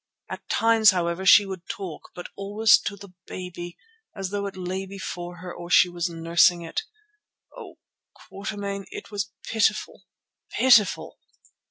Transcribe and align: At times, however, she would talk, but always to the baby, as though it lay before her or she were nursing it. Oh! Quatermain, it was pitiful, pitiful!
At 0.31 0.49
times, 0.49 0.89
however, 0.89 1.27
she 1.27 1.45
would 1.45 1.69
talk, 1.69 2.09
but 2.15 2.29
always 2.35 2.79
to 2.79 2.95
the 2.95 3.13
baby, 3.27 3.77
as 4.15 4.31
though 4.31 4.47
it 4.47 4.57
lay 4.57 4.87
before 4.87 5.35
her 5.35 5.53
or 5.53 5.69
she 5.69 5.89
were 5.89 6.01
nursing 6.09 6.63
it. 6.63 6.81
Oh! 7.55 7.77
Quatermain, 8.15 8.85
it 8.89 9.11
was 9.11 9.29
pitiful, 9.43 10.07
pitiful! 10.57 11.19